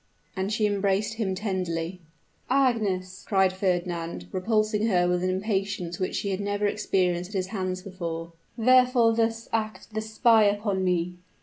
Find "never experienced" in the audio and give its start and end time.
6.39-7.29